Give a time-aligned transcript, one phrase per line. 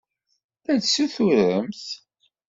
[0.65, 1.83] La d-tessurrutemt?